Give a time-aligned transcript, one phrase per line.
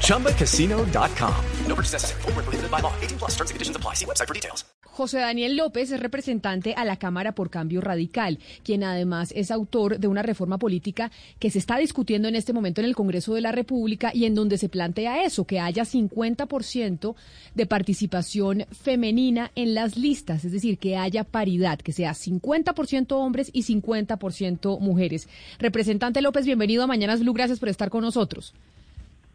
[0.00, 1.34] ChumbaCasino.com.
[1.66, 2.22] No purchase necessary.
[2.22, 2.92] Full prohibited by law.
[3.02, 3.94] 18 plus terms and conditions apply.
[3.94, 4.64] See website for details.
[4.96, 9.98] José Daniel López es representante a la Cámara por Cambio Radical, quien además es autor
[9.98, 13.40] de una reforma política que se está discutiendo en este momento en el Congreso de
[13.40, 17.16] la República y en donde se plantea eso, que haya 50%
[17.56, 23.50] de participación femenina en las listas, es decir, que haya paridad, que sea 50% hombres
[23.52, 25.28] y 50% mujeres.
[25.58, 28.54] Representante López, bienvenido a Mañanas Blue, gracias por estar con nosotros.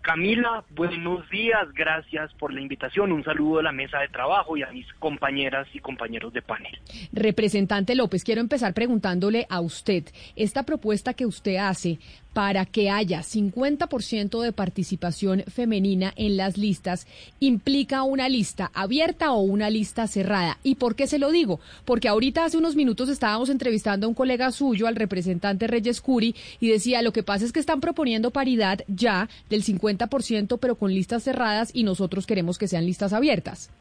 [0.10, 3.12] Camila, buenos días, gracias por la invitación.
[3.12, 6.80] Un saludo a la mesa de trabajo y a mis compañeras y compañeros de panel.
[7.14, 12.00] Representante López, quiero empezar preguntándole a usted, esta propuesta que usted hace
[12.34, 17.08] para que haya 50% de participación femenina en las listas
[17.40, 20.58] implica una lista abierta o una lista cerrada.
[20.64, 21.60] ¿Y por qué se lo digo?
[21.86, 26.36] Porque ahorita hace unos minutos estábamos entrevistando a un colega suyo, al representante Reyes Curi,
[26.60, 30.94] y decía, lo que pasa es que están proponiendo paridad ya del 50%, pero con
[30.94, 33.72] listas cerradas y nosotros queremos que sean listas abiertas.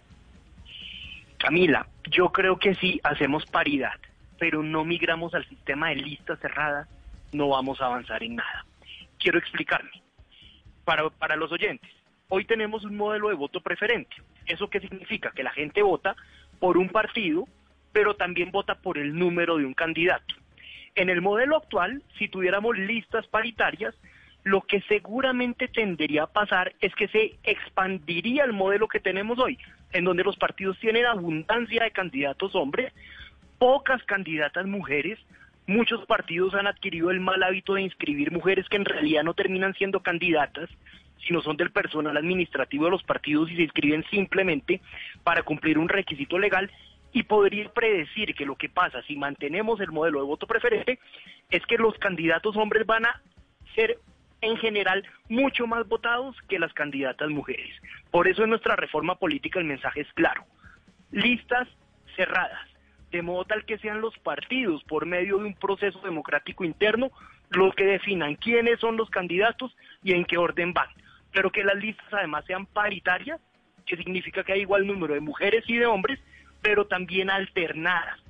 [1.39, 3.95] Camila, yo creo que sí hacemos paridad,
[4.39, 6.89] pero no migramos al sistema de listas cerradas
[7.33, 8.65] no vamos a avanzar en nada.
[9.19, 10.03] Quiero explicarme.
[10.85, 11.91] Para, para los oyentes,
[12.29, 14.17] hoy tenemos un modelo de voto preferente.
[14.47, 15.33] ¿Eso qué significa?
[15.33, 16.17] Que la gente vota
[16.59, 17.47] por un partido,
[17.93, 20.35] pero también vota por el número de un candidato.
[20.95, 23.95] En el modelo actual, si tuviéramos listas paritarias,
[24.45, 29.59] lo que seguramente tendería a pasar es que se expandiría el modelo que tenemos hoy,
[29.93, 32.93] en donde los partidos tienen abundancia de candidatos hombres,
[33.59, 35.19] pocas candidatas mujeres,
[35.69, 39.75] Muchos partidos han adquirido el mal hábito de inscribir mujeres que en realidad no terminan
[39.75, 40.71] siendo candidatas,
[41.27, 44.81] sino son del personal administrativo de los partidos y se inscriben simplemente
[45.25, 46.71] para cumplir un requisito legal
[47.13, 51.01] y podría predecir que lo que pasa si mantenemos el modelo de voto preferente
[51.51, 53.21] es que los candidatos hombres van a
[53.75, 53.99] ser
[54.41, 57.75] en general mucho más votados que las candidatas mujeres.
[58.11, 60.47] Por eso en nuestra reforma política el mensaje es claro.
[61.11, 61.69] Listas
[62.17, 62.78] cerradas
[63.11, 67.11] de modo tal que sean los partidos, por medio de un proceso democrático interno,
[67.51, 70.89] los que definan quiénes son los candidatos y en qué orden van.
[71.33, 73.41] Pero que las listas además sean paritarias,
[73.87, 76.19] que significa que hay igual número de mujeres y de hombres,
[76.61, 78.21] pero también alternadas,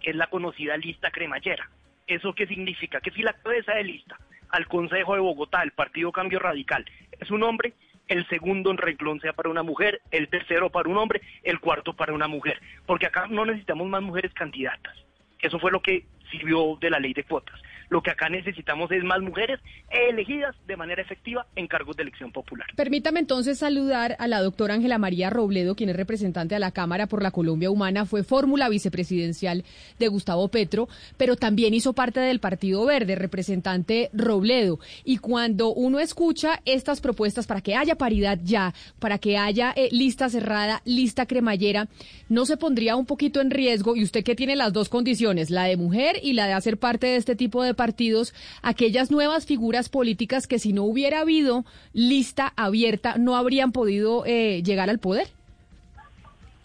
[0.00, 1.68] que es la conocida lista cremallera.
[2.06, 3.00] ¿Eso qué significa?
[3.00, 4.18] Que si la cabeza de lista
[4.50, 6.86] al Consejo de Bogotá, el Partido Cambio Radical,
[7.20, 7.74] es un hombre,
[8.08, 11.94] el segundo en renglón sea para una mujer, el tercero para un hombre, el cuarto
[11.94, 14.96] para una mujer, porque acá no necesitamos más mujeres candidatas.
[15.40, 17.60] Eso fue lo que sirvió de la ley de cuotas.
[17.90, 22.30] Lo que acá necesitamos es más mujeres elegidas de manera efectiva en cargos de elección
[22.32, 22.66] popular.
[22.76, 27.06] Permítame entonces saludar a la doctora Ángela María Robledo, quien es representante de la Cámara
[27.06, 29.64] por la Colombia Humana, fue fórmula vicepresidencial
[29.98, 34.78] de Gustavo Petro, pero también hizo parte del Partido Verde, representante Robledo.
[35.04, 39.88] Y cuando uno escucha estas propuestas para que haya paridad ya, para que haya eh,
[39.92, 41.88] lista cerrada, lista cremallera,
[42.28, 43.96] ¿no se pondría un poquito en riesgo?
[43.96, 47.06] Y usted que tiene las dos condiciones, la de mujer y la de hacer parte
[47.06, 52.52] de este tipo de partidos aquellas nuevas figuras políticas que si no hubiera habido lista
[52.56, 55.28] abierta no habrían podido eh, llegar al poder?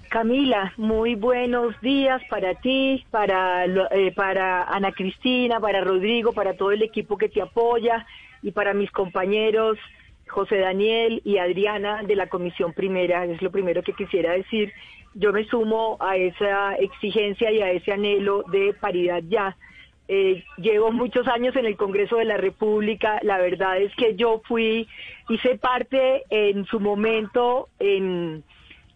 [0.10, 6.72] Camila, muy buenos días para ti, para, eh, para Ana Cristina, para Rodrigo, para todo
[6.72, 8.06] el equipo que te apoya
[8.44, 9.80] y para mis compañeros
[10.34, 13.26] José Daniel y Adriana de la Comisión Primera.
[13.26, 14.74] Es lo primero que quisiera decir.
[15.14, 19.56] Yo me sumo a esa exigencia y a ese anhelo de paridad ya.
[20.08, 23.20] Eh, llevo muchos años en el Congreso de la República.
[23.22, 24.88] La verdad es que yo fui,
[25.30, 28.44] hice parte en su momento, en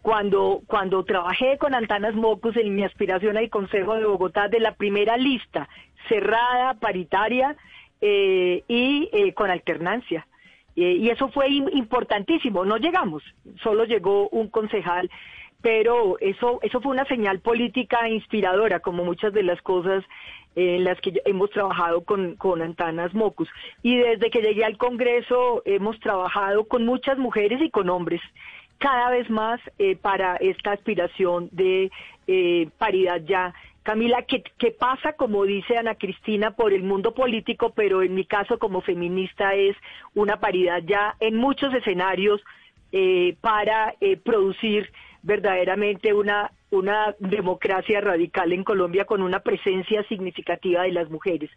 [0.02, 4.74] cuando, cuando trabajé con Antanas Mocus en mi aspiración al Consejo de Bogotá de la
[4.74, 5.68] primera lista,
[6.08, 7.56] cerrada, paritaria
[8.00, 10.26] eh, y eh, con alternancia.
[10.84, 12.64] Y eso fue importantísimo.
[12.64, 13.22] No llegamos,
[13.62, 15.10] solo llegó un concejal
[15.60, 20.04] pero eso, eso fue una señal política inspiradora, como muchas de las cosas
[20.54, 23.48] en las que hemos trabajado con, con Antanas Mocus.
[23.82, 28.20] Y desde que llegué al Congreso hemos trabajado con muchas mujeres y con hombres
[28.78, 31.90] cada vez más eh, para esta aspiración de
[32.26, 33.54] eh, paridad ya.
[33.88, 38.26] Camila, ¿qué, ¿qué, pasa, como dice Ana Cristina, por el mundo político, pero en mi
[38.26, 39.78] caso como feminista es
[40.14, 42.42] una paridad ya en muchos escenarios
[42.92, 43.94] eh, para
[44.24, 44.92] producir
[45.22, 51.50] verdaderamente una una democracia radical en Colombia con una presencia significativa de las mujeres.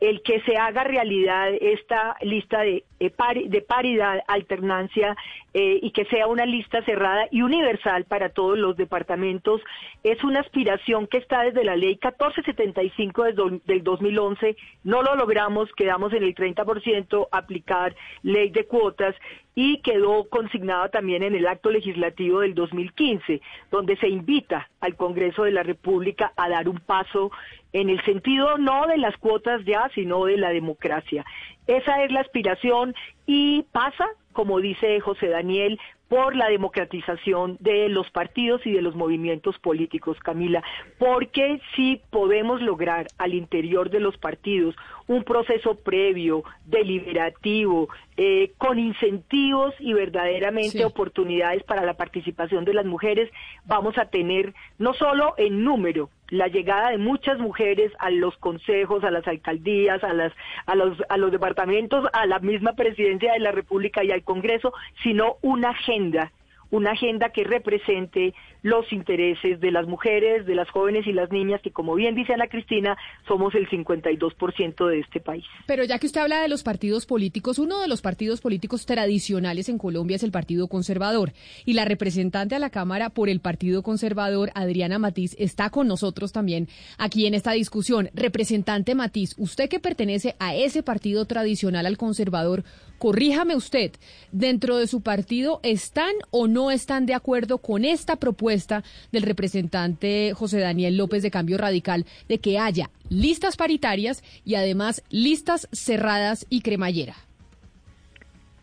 [0.00, 5.16] El que se haga realidad esta lista de, de paridad, alternancia
[5.54, 9.60] eh, y que sea una lista cerrada y universal para todos los departamentos
[10.02, 13.24] es una aspiración que está desde la ley 1475
[13.64, 14.56] del 2011.
[14.84, 19.14] No lo logramos, quedamos en el 30% aplicar ley de cuotas
[19.60, 23.40] y quedó consignada también en el acto legislativo del 2015,
[23.72, 27.32] donde se invita al Congreso de la República a dar un paso
[27.72, 31.24] en el sentido no de las cuotas ya, sino de la democracia.
[31.66, 32.94] Esa es la aspiración
[33.26, 38.94] y pasa, como dice José Daniel, por la democratización de los partidos y de los
[38.94, 40.62] movimientos políticos, Camila,
[40.98, 44.74] porque si podemos lograr al interior de los partidos
[45.06, 47.88] un proceso previo, deliberativo,
[48.20, 53.30] eh, con incentivos y verdaderamente oportunidades para la participación de las mujeres,
[53.64, 59.04] vamos a tener no solo en número la llegada de muchas mujeres a los consejos,
[59.04, 60.32] a las alcaldías, a, las,
[60.66, 64.72] a, los, a los departamentos, a la misma presidencia de la República y al Congreso,
[65.04, 66.32] sino una agenda
[66.70, 71.60] una agenda que represente los intereses de las mujeres, de las jóvenes y las niñas,
[71.62, 75.44] que como bien dice Ana Cristina, somos el 52% de este país.
[75.66, 79.68] Pero ya que usted habla de los partidos políticos, uno de los partidos políticos tradicionales
[79.68, 81.32] en Colombia es el Partido Conservador.
[81.64, 86.32] Y la representante a la Cámara por el Partido Conservador, Adriana Matiz, está con nosotros
[86.32, 86.68] también
[86.98, 88.10] aquí en esta discusión.
[88.14, 92.64] Representante Matiz, usted que pertenece a ese partido tradicional al conservador,
[92.98, 93.92] corríjame usted,
[94.32, 98.82] dentro de su partido, ¿están o no están de acuerdo con esta propuesta
[99.12, 105.02] del representante José Daniel López de Cambio Radical de que haya listas paritarias y además
[105.10, 107.14] listas cerradas y cremallera?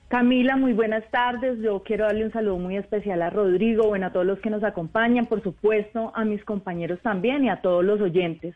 [0.07, 1.59] Camila, muy buenas tardes.
[1.61, 4.63] Yo quiero darle un saludo muy especial a Rodrigo, bueno, a todos los que nos
[4.63, 8.55] acompañan, por supuesto, a mis compañeros también y a todos los oyentes.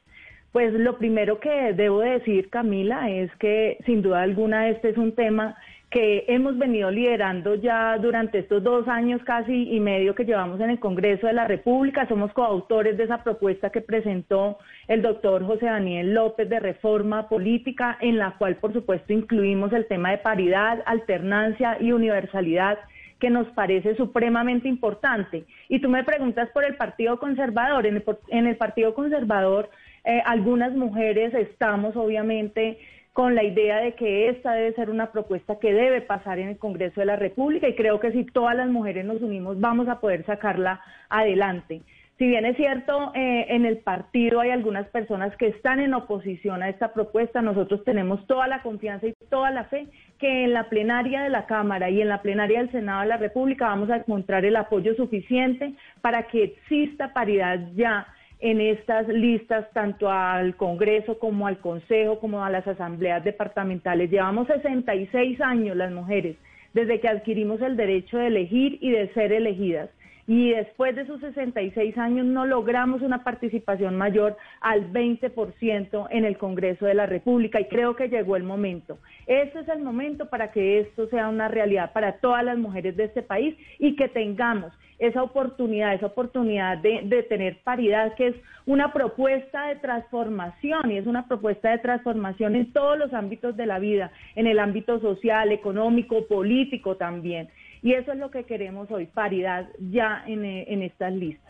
[0.51, 5.13] Pues lo primero que debo decir, Camila, es que sin duda alguna este es un
[5.13, 5.57] tema
[5.89, 10.69] que hemos venido liderando ya durante estos dos años casi y medio que llevamos en
[10.69, 12.07] el Congreso de la República.
[12.07, 17.97] Somos coautores de esa propuesta que presentó el doctor José Daniel López de reforma política,
[18.01, 22.77] en la cual por supuesto incluimos el tema de paridad, alternancia y universalidad
[23.19, 25.45] que nos parece supremamente importante.
[25.69, 27.85] Y tú me preguntas por el Partido Conservador.
[27.85, 29.69] En el, Partido Conservador
[30.05, 32.77] eh, algunas mujeres estamos obviamente
[33.13, 36.57] con la idea de que esta debe ser una propuesta que debe pasar en el
[36.57, 39.99] Congreso de la República y creo que si todas las mujeres nos unimos vamos a
[39.99, 41.81] poder sacarla adelante.
[42.19, 46.61] Si bien es cierto, eh, en el partido hay algunas personas que están en oposición
[46.61, 49.87] a esta propuesta, nosotros tenemos toda la confianza y toda la fe
[50.19, 53.15] que en la plenaria de la Cámara y en la plenaria del Senado de la
[53.15, 58.05] República vamos a encontrar el apoyo suficiente para que exista paridad ya
[58.39, 64.09] en estas listas tanto al Congreso como al Consejo como a las asambleas departamentales.
[64.09, 66.37] Llevamos 66 años las mujeres
[66.73, 69.89] desde que adquirimos el derecho de elegir y de ser elegidas
[70.29, 76.37] y después de sus 66 años no logramos una participación mayor al 20% en el
[76.37, 78.99] Congreso de la República y creo que llegó el momento.
[79.25, 83.05] Este es el momento para que esto sea una realidad para todas las mujeres de
[83.05, 88.35] este país y que tengamos esa oportunidad, esa oportunidad de, de tener paridad, que es
[88.67, 93.65] una propuesta de transformación y es una propuesta de transformación en todos los ámbitos de
[93.65, 97.49] la vida, en el ámbito social, económico, político también.
[97.81, 101.48] Y eso es lo que queremos hoy, paridad ya en, eh, en estas listas.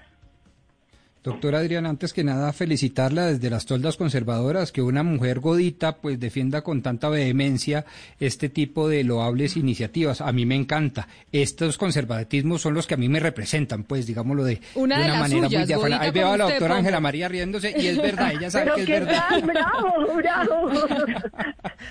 [1.21, 6.17] Doctora Adriana, antes que nada felicitarla desde las toldas conservadoras, que una mujer godita pues
[6.17, 7.85] defienda con tanta vehemencia
[8.21, 10.21] este tipo de loables iniciativas.
[10.21, 11.09] A mí me encanta.
[11.33, 15.19] Estos conservatismos son los que a mí me representan, pues digámoslo de una, de, una
[15.19, 15.99] manera muy diáfana.
[15.99, 18.87] Ahí veo a la doctora Ángela María riéndose y es verdad, ella sabe que es
[18.87, 19.23] verdad.
[19.43, 20.69] bravo, bravo.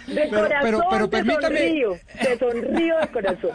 [0.06, 1.58] De corazón pero, pero, permítame...
[1.58, 3.50] sonrío, te sonrío de corazón.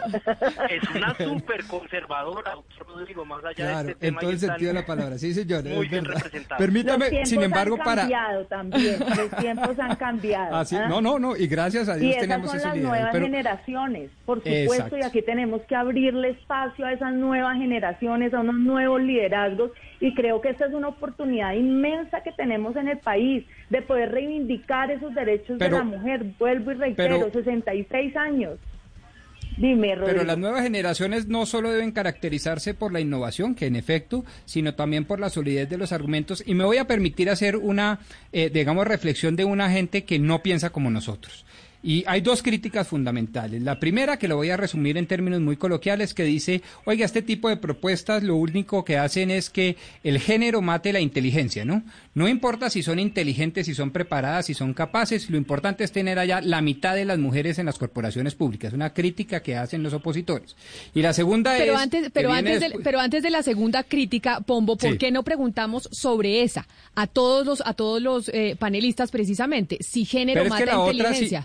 [0.69, 4.17] Es una súper conservadora, Rodrigo, más allá claro, de este tema.
[4.17, 5.63] en todo el sentido de la palabra, sí señor.
[5.75, 6.59] Muy bien representado.
[6.59, 8.01] Permítame, sin embargo, han para.
[8.01, 10.55] cambiado también, los tiempos han cambiado.
[10.55, 10.87] Así, ¿ah?
[10.87, 13.11] No, no, no, y gracias a Dios y esas tenemos son ese las liderazgo, nuevas
[13.13, 14.97] pero- generaciones, por supuesto, Exacto.
[14.97, 20.13] y aquí tenemos que abrirle espacio a esas nuevas generaciones, a unos nuevos liderazgos, y
[20.15, 24.91] creo que esta es una oportunidad inmensa que tenemos en el país de poder reivindicar
[24.91, 26.23] esos derechos Pero- de la mujer.
[26.37, 28.57] Vuelvo y reitero, pero- 66 años.
[29.57, 30.05] Dime, Rodrigo.
[30.07, 34.75] Pero las nuevas generaciones no solo deben caracterizarse por la innovación, que en efecto, sino
[34.75, 36.43] también por la solidez de los argumentos.
[36.45, 37.99] Y me voy a permitir hacer una,
[38.31, 41.45] eh, digamos, reflexión de una gente que no piensa como nosotros.
[41.83, 43.61] Y hay dos críticas fundamentales.
[43.61, 47.21] La primera, que lo voy a resumir en términos muy coloquiales, que dice, oiga, este
[47.21, 51.83] tipo de propuestas lo único que hacen es que el género mate la inteligencia, ¿no?
[52.13, 56.19] No importa si son inteligentes, si son preparadas, si son capaces, lo importante es tener
[56.19, 58.71] allá la mitad de las mujeres en las corporaciones públicas.
[58.71, 60.55] Una crítica que hacen los opositores.
[60.93, 61.79] Y la segunda pero es...
[61.81, 65.89] Antes, pero, antes de, pero antes de la segunda crítica, Pombo, ¿por qué no preguntamos
[65.91, 69.79] sobre esa a todos los, a todos los eh, panelistas precisamente?
[69.81, 71.43] Si género mata inteligencia.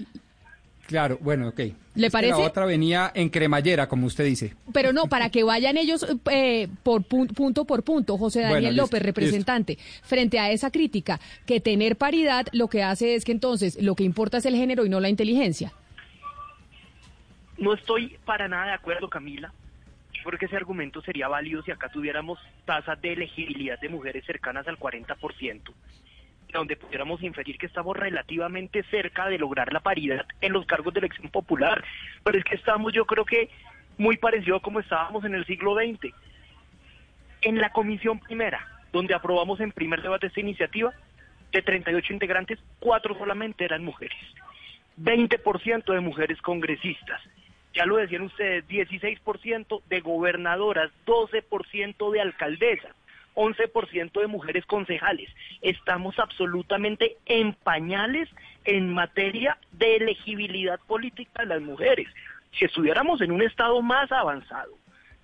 [0.89, 1.61] Claro, bueno, ok.
[1.97, 2.33] ¿Le parece?
[2.33, 4.55] la otra venía en cremallera, como usted dice.
[4.73, 9.77] Pero no, para que vayan ellos eh, por punto por punto, José Daniel López, representante,
[10.03, 14.05] frente a esa crítica, que tener paridad lo que hace es que entonces lo que
[14.05, 15.75] importa es el género y no la inteligencia.
[17.59, 19.53] No estoy para nada de acuerdo, Camila.
[20.15, 24.25] Yo creo que ese argumento sería válido si acá tuviéramos tasas de elegibilidad de mujeres
[24.25, 25.71] cercanas al 40%
[26.53, 31.01] donde pudiéramos inferir que estamos relativamente cerca de lograr la paridad en los cargos de
[31.01, 31.85] elección popular.
[32.25, 33.51] Pero es que estamos, yo creo que
[33.99, 36.15] muy parecido a como estábamos en el siglo XX.
[37.43, 40.93] En la comisión primera, donde aprobamos en primer debate esta iniciativa,
[41.53, 44.19] de 38 integrantes, cuatro solamente eran mujeres.
[45.01, 47.21] 20% de mujeres congresistas.
[47.75, 52.95] Ya lo decían ustedes, 16% de gobernadoras, 12% de alcaldesas.
[53.39, 55.31] 11% de mujeres concejales.
[55.63, 58.29] Estamos absolutamente en pañales
[58.65, 62.09] en materia de elegibilidad política de las mujeres.
[62.59, 64.73] Si estuviéramos en un estado más avanzado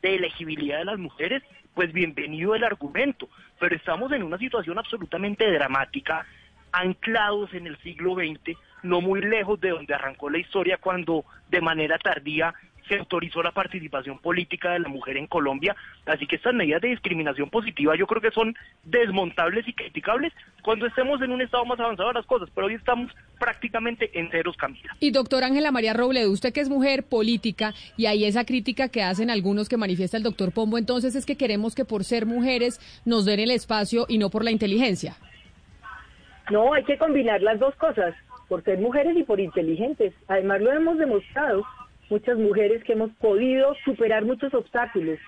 [0.01, 1.43] de elegibilidad de las mujeres,
[1.75, 3.29] pues bienvenido el argumento,
[3.59, 6.25] pero estamos en una situación absolutamente dramática,
[6.71, 11.61] anclados en el siglo XX, no muy lejos de donde arrancó la historia cuando de
[11.61, 12.55] manera tardía
[12.89, 15.75] se autorizó la participación política de la mujer en Colombia,
[16.07, 20.87] así que estas medidas de discriminación positiva yo creo que son desmontables y criticables cuando
[20.87, 24.57] estemos en un estado más avanzado de las cosas, pero hoy estamos prácticamente en ceros,
[24.57, 24.95] Camila.
[25.01, 29.03] Y doctor Ángela María Robledo, usted que es mujer política y ahí esa crítica que
[29.03, 32.81] hacen algunos que manifiesta el doctor Pombo, entonces es que queremos que por ser mujeres
[33.05, 35.17] nos den el espacio y no por la inteligencia.
[36.51, 38.15] No, hay que combinar las dos cosas,
[38.49, 40.13] por ser mujeres y por inteligentes.
[40.29, 41.65] Además lo hemos demostrado
[42.11, 45.19] muchas mujeres que hemos podido superar muchos obstáculos.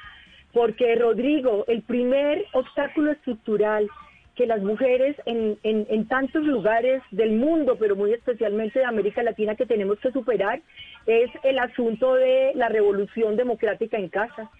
[0.53, 3.89] Porque, Rodrigo, el primer obstáculo estructural
[4.37, 9.57] que las mujeres en, en, tantos lugares del mundo, pero muy especialmente de América Latina,
[9.57, 10.61] que tenemos que superar,
[11.07, 14.51] es el asunto de la revolución democrática en casa.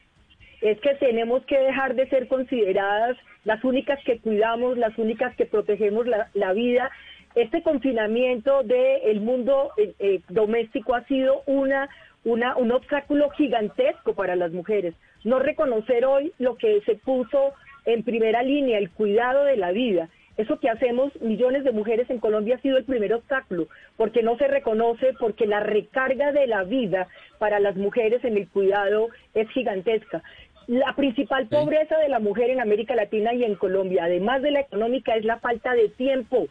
[0.63, 5.45] Es que tenemos que dejar de ser consideradas las únicas que cuidamos, las únicas que
[5.45, 6.91] protegemos la, la vida.
[7.35, 11.91] Este confinamiento del mundo eh, eh, doméstico ha sido una
[12.27, 14.95] un obstáculo gigantesco para las mujeres.
[15.25, 17.55] No reconocer hoy lo que se puso
[17.85, 20.09] en primera línea, el cuidado de la vida.
[20.37, 24.37] Eso que hacemos millones de mujeres en Colombia ha sido el primer obstáculo, porque no
[24.37, 27.07] se reconoce, porque la recarga de la vida
[27.39, 30.23] para las mujeres en el cuidado es gigantesca.
[30.67, 34.61] La principal pobreza de la mujer en América Latina y en Colombia, además de la
[34.61, 36.49] económica, es la falta de tiempo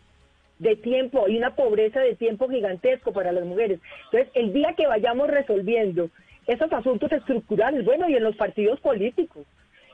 [0.60, 3.80] de tiempo, hay una pobreza de tiempo gigantesco para las mujeres.
[4.06, 6.10] Entonces, el día que vayamos resolviendo
[6.48, 9.46] esos asuntos estructurales, bueno, y en los partidos políticos,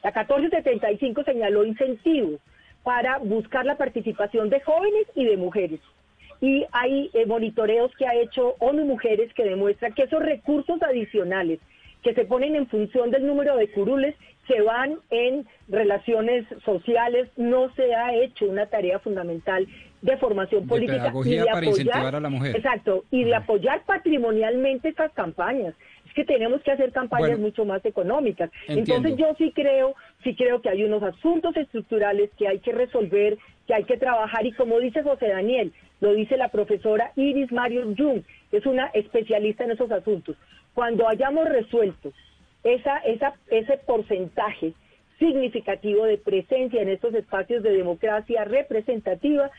[0.03, 2.39] la 1475 señaló incentivos
[2.84, 5.80] para buscar la participación de jóvenes y de mujeres.
[6.41, 11.60] Y hay eh, monitoreos que ha hecho ONU Mujeres que demuestran que esos recursos adicionales
[12.01, 14.15] que se ponen en función del número de curules
[14.48, 19.68] se van en relaciones sociales, no se ha hecho una tarea fundamental
[20.01, 22.55] de formación política y de para incentivar a la mujer.
[22.55, 25.75] Exacto, y de apoyar patrimonialmente estas campañas.
[26.08, 28.50] Es que tenemos que hacer campañas mucho más económicas.
[28.67, 33.38] Entonces yo sí creo, sí creo que hay unos asuntos estructurales que hay que resolver,
[33.67, 37.96] que hay que trabajar y como dice José Daniel, lo dice la profesora Iris Marion
[37.96, 40.36] Jung, que es una especialista en esos asuntos.
[40.74, 42.12] Cuando hayamos resuelto
[42.63, 44.74] esa, esa, ese porcentaje
[45.20, 49.51] significativo de presencia en estos espacios de democracia representativa,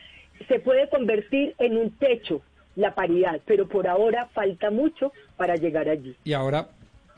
[0.47, 2.41] se puede convertir en un techo
[2.75, 6.15] la paridad, pero por ahora falta mucho para llegar allí.
[6.23, 6.67] Y ahora,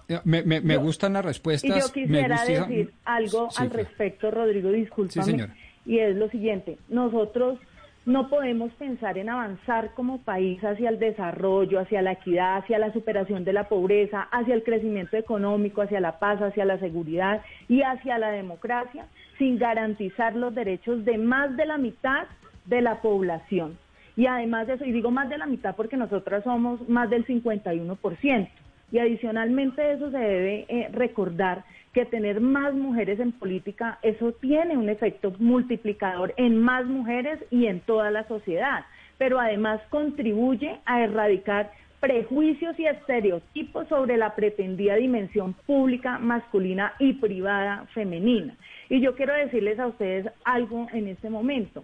[0.08, 1.78] eh, me, me, gustan las respuestas.
[1.78, 5.50] Y yo quisiera decir algo al respecto, Rodrigo, discúlpame.
[5.86, 7.60] y es lo siguiente, nosotros
[8.06, 12.94] no podemos pensar en avanzar como país hacia el desarrollo, hacia la equidad, hacia la
[12.94, 17.82] superación de la pobreza, hacia el crecimiento económico, hacia la paz, hacia la seguridad y
[17.82, 19.08] hacia la democracia
[19.40, 22.28] sin garantizar los derechos de más de la mitad
[22.66, 23.78] de la población.
[24.18, 27.26] Y además de eso, y digo más de la mitad porque nosotras somos más del
[27.26, 28.50] 51%.
[28.92, 31.64] Y adicionalmente eso se debe eh, recordar
[31.96, 37.68] que tener más mujeres en política, eso tiene un efecto multiplicador en más mujeres y
[37.68, 38.84] en toda la sociedad,
[39.18, 47.14] pero además contribuye a erradicar prejuicios y estereotipos sobre la pretendida dimensión pública masculina y
[47.14, 48.56] privada femenina.
[48.90, 51.84] Y yo quiero decirles a ustedes algo en este momento.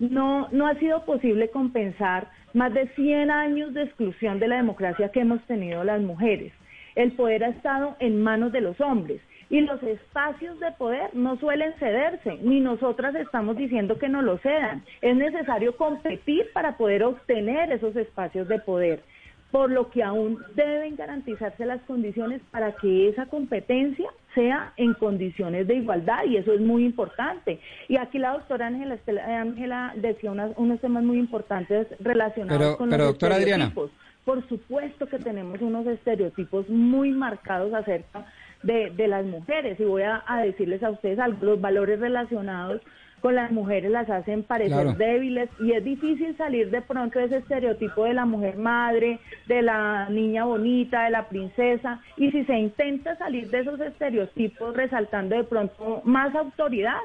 [0.00, 5.10] No, no ha sido posible compensar más de 100 años de exclusión de la democracia
[5.10, 6.52] que hemos tenido las mujeres.
[6.94, 11.36] El poder ha estado en manos de los hombres y los espacios de poder no
[11.36, 14.82] suelen cederse, ni nosotras estamos diciendo que no lo cedan.
[15.02, 19.02] Es necesario competir para poder obtener esos espacios de poder
[19.50, 25.66] por lo que aún deben garantizarse las condiciones para que esa competencia sea en condiciones
[25.66, 27.58] de igualdad y eso es muy importante.
[27.88, 33.90] Y aquí la doctora Ángela Ángela decía unos temas muy importantes relacionados con los estereotipos.
[34.24, 38.26] Por supuesto que tenemos unos estereotipos muy marcados acerca
[38.62, 42.82] de, de las mujeres y voy a, a decirles a ustedes algo, los valores relacionados
[43.20, 47.36] con las mujeres las hacen parecer débiles y es difícil salir de pronto de ese
[47.38, 52.58] estereotipo de la mujer madre, de la niña bonita, de la princesa y si se
[52.58, 56.98] intenta salir de esos estereotipos resaltando de pronto más autoridad,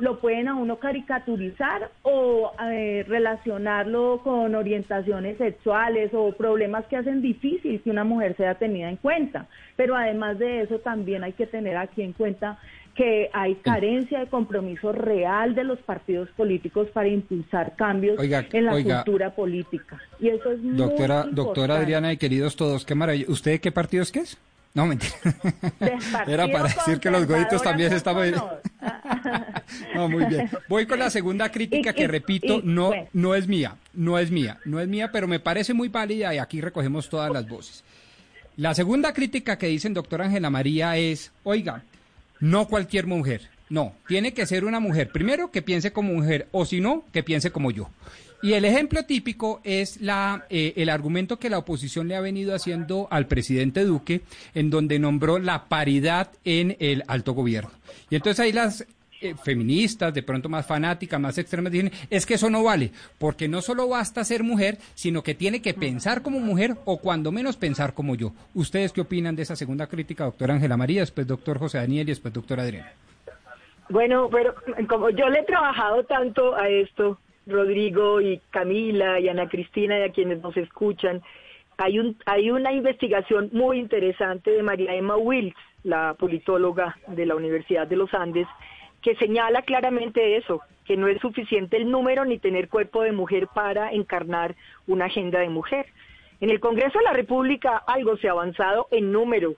[0.00, 7.20] lo pueden a uno caricaturizar o eh, relacionarlo con orientaciones sexuales o problemas que hacen
[7.20, 9.46] difícil que una mujer sea tenida en cuenta.
[9.76, 12.58] Pero además de eso también hay que tener aquí en cuenta
[13.00, 18.72] que hay carencia de compromiso real de los partidos políticos para impulsar cambios en la
[18.82, 19.98] cultura política.
[20.18, 23.24] Y eso es doctora, muy Doctora Adriana y queridos todos, qué maravilla.
[23.28, 24.36] ¿Usted de qué partido es que es?
[24.74, 25.14] No, mentira.
[26.26, 28.34] Era para decir que los goditos también estaban...
[29.94, 30.50] no, muy bien.
[30.68, 34.78] Voy con la segunda crítica que, repito, no, no es mía, no es mía, no
[34.78, 37.82] es mía, pero me parece muy válida y aquí recogemos todas las voces.
[38.58, 41.82] La segunda crítica que dicen doctora Ángela María es, oiga,
[42.40, 43.48] no cualquier mujer.
[43.68, 47.22] No, tiene que ser una mujer, primero que piense como mujer, o si no, que
[47.22, 47.88] piense como yo.
[48.42, 52.54] Y el ejemplo típico es la, eh, el argumento que la oposición le ha venido
[52.54, 54.22] haciendo al presidente Duque,
[54.54, 57.70] en donde nombró la paridad en el alto gobierno.
[58.08, 58.86] Y entonces ahí las
[59.20, 63.48] eh, feministas, de pronto más fanáticas, más extremas, dicen, es que eso no vale, porque
[63.48, 67.56] no solo basta ser mujer, sino que tiene que pensar como mujer o cuando menos
[67.56, 68.32] pensar como yo.
[68.54, 72.12] ¿Ustedes qué opinan de esa segunda crítica, doctora Ángela María, después doctor José Daniel y
[72.12, 72.86] después doctor Adrián?
[73.90, 74.54] Bueno, pero
[74.88, 80.02] como yo le he trabajado tanto a esto, Rodrigo y Camila y Ana Cristina y
[80.02, 81.22] a quienes nos escuchan,
[81.76, 87.34] hay, un, hay una investigación muy interesante de María Emma Wills, la politóloga de la
[87.34, 88.46] Universidad de los Andes,
[89.02, 93.48] que señala claramente eso, que no es suficiente el número ni tener cuerpo de mujer
[93.54, 94.54] para encarnar
[94.86, 95.86] una agenda de mujer.
[96.40, 99.54] En el Congreso de la República algo se ha avanzado en número,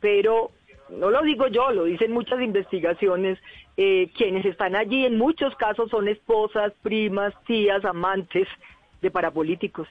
[0.00, 0.50] pero
[0.90, 3.38] no lo digo yo, lo dicen muchas investigaciones,
[3.76, 8.46] eh, quienes están allí en muchos casos son esposas, primas, tías, amantes
[9.02, 9.88] de parapolíticos.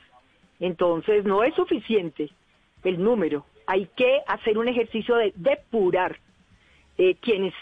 [0.59, 2.29] Entonces no es suficiente
[2.83, 6.17] el número, hay que hacer un ejercicio de depurar
[6.97, 7.53] eh, quienes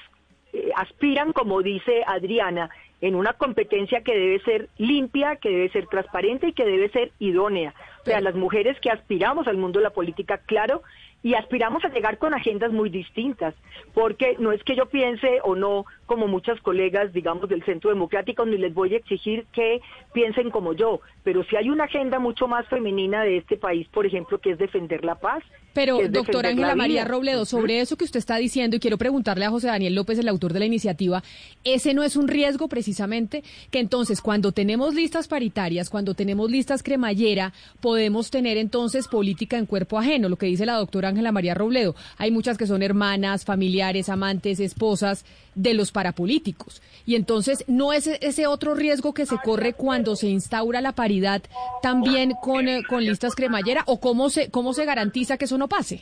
[0.54, 2.70] eh, aspiran, como dice Adriana,
[3.02, 7.12] en una competencia que debe ser limpia, que debe ser transparente y que debe ser
[7.20, 7.74] idónea.
[8.02, 10.84] O sea, las mujeres que aspiramos al mundo de la política, claro,
[11.24, 13.56] y aspiramos a llegar con agendas muy distintas,
[13.94, 18.46] porque no es que yo piense o no como muchas colegas, digamos, del Centro Democrático,
[18.46, 19.82] ni les voy a exigir que
[20.14, 24.06] piensen como yo, pero si hay una agenda mucho más femenina de este país, por
[24.06, 25.44] ejemplo, que es defender la paz.
[25.74, 29.50] Pero, doctora Ángela María Robledo, sobre eso que usted está diciendo, y quiero preguntarle a
[29.50, 31.24] José Daniel López, el autor de la iniciativa,
[31.64, 33.44] ¿ese no es un riesgo precisamente?
[33.72, 39.66] Que entonces, cuando tenemos listas paritarias, cuando tenemos listas cremallera, podemos tener entonces política en
[39.66, 41.96] cuerpo ajeno, lo que dice la doctora Ángela María Robledo.
[42.18, 46.82] Hay muchas que son hermanas, familiares, amantes, esposas de los parapolíticos.
[47.06, 51.42] Y entonces, ¿no es ese otro riesgo que se corre cuando se instaura la paridad
[51.82, 53.84] también con, eh, con listas cremallera?
[53.86, 56.02] ¿O cómo se, cómo se garantiza que eso no pase?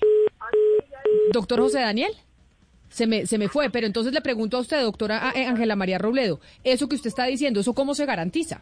[1.34, 2.12] Doctor José Daniel.
[2.90, 5.98] Se me, se me fue, pero entonces le pregunto a usted, doctora eh, Ángela María
[5.98, 8.62] Robledo, eso que usted está diciendo, ¿eso cómo se garantiza?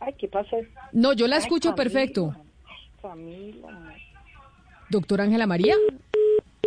[0.00, 0.56] Ay, ¿qué pasa?
[0.90, 2.34] No, yo la escucho perfecto.
[4.90, 5.74] Doctora Ángela María.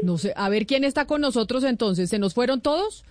[0.03, 2.09] No sé, a ver quién está con nosotros entonces.
[2.09, 3.03] ¿Se nos fueron todos?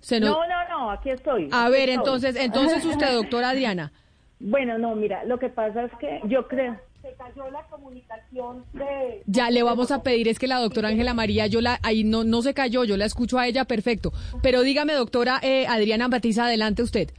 [0.00, 1.48] ¿Se No, no, no, aquí estoy.
[1.52, 3.92] A ver, entonces, entonces usted, doctora Diana.
[4.40, 9.22] Bueno, no, mira, lo que pasa es que yo creo se cayó la comunicación de...
[9.26, 12.22] Ya le vamos a pedir, es que la doctora Ángela María, yo la, ahí no,
[12.22, 14.12] no se cayó, yo la escucho a ella perfecto.
[14.40, 17.10] Pero dígame, doctora eh, Adriana Batiza, adelante usted.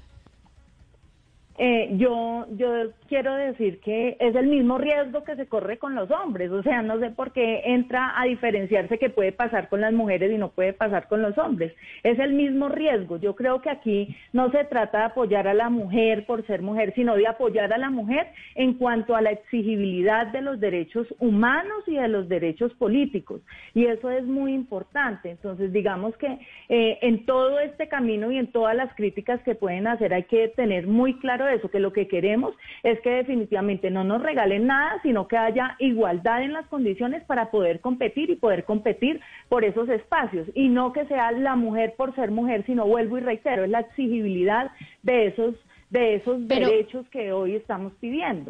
[1.58, 2.67] eh, yo, yo
[3.13, 6.82] quiero decir que es el mismo riesgo que se corre con los hombres, o sea,
[6.82, 10.49] no sé por qué entra a diferenciarse que puede pasar con las mujeres y no
[10.49, 11.76] puede pasar con los hombres.
[12.02, 13.17] Es el mismo riesgo.
[13.17, 16.91] Yo creo que aquí no se trata de apoyar a la mujer por ser mujer,
[16.95, 21.84] sino de apoyar a la mujer en cuanto a la exigibilidad de los derechos humanos
[21.86, 23.41] y de los derechos políticos.
[23.76, 25.30] Y eso es muy importante.
[25.30, 29.86] Entonces, digamos que eh, en todo este camino y en todas las críticas que pueden
[29.86, 34.04] hacer hay que tener muy claro eso, que lo que queremos es que definitivamente no
[34.04, 38.63] nos regalen nada, sino que haya igualdad en las condiciones para poder competir y poder
[38.63, 40.48] competir por esos espacios.
[40.56, 43.82] Y no que sea la mujer por ser mujer, sino vuelvo y reitero, es la
[43.82, 44.72] exigibilidad
[45.04, 45.56] de esos
[45.94, 48.50] de esos Pero, derechos que hoy estamos pidiendo.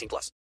[0.01, 0.33] 18 plus.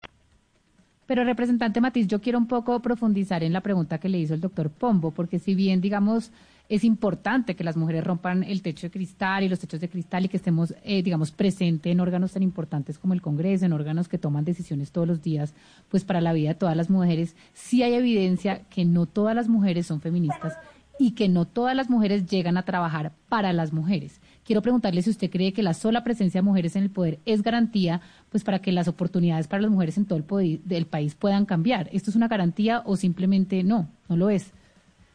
[1.06, 4.40] Pero representante Matiz, yo quiero un poco profundizar en la pregunta que le hizo el
[4.40, 6.30] doctor Pombo, porque si bien, digamos,
[6.68, 10.24] es importante que las mujeres rompan el techo de cristal y los techos de cristal
[10.24, 14.06] y que estemos, eh, digamos, presentes en órganos tan importantes como el Congreso, en órganos
[14.06, 15.52] que toman decisiones todos los días,
[15.88, 19.48] pues para la vida de todas las mujeres, sí hay evidencia que no todas las
[19.48, 20.56] mujeres son feministas
[21.00, 24.20] y que no todas las mujeres llegan a trabajar para las mujeres.
[24.44, 27.42] Quiero preguntarle si usted cree que la sola presencia de mujeres en el poder es
[27.42, 31.88] garantía pues para que las oportunidades para las mujeres en todo el, país puedan cambiar.
[31.92, 33.88] ¿Esto es una garantía o simplemente no?
[34.10, 34.52] No lo es.